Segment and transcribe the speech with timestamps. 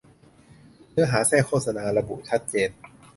[0.91, 2.69] เนื้อหาแทรกโฆษณา ระบุชัดเจน